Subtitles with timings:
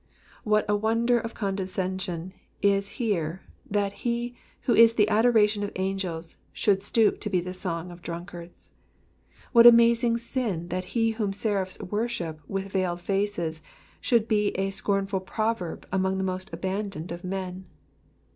[0.43, 6.37] What a wonder of condescension is here that he who is the adoration of angels
[6.51, 8.73] should stoop to be the song of drunkards!
[9.51, 13.61] What amazing sin that he whom seraphs worship with veiled faces
[13.99, 17.67] should be a scornful proverb among the most abandoned of men.